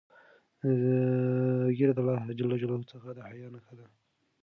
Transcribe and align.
ږیره 1.77 1.93
د 1.95 1.99
الله 2.01 2.21
جل 2.39 2.51
جلاله 2.61 2.85
څخه 2.93 3.07
د 3.13 3.19
حیا 3.29 3.47
نښه 3.53 3.73
ده. 3.79 3.85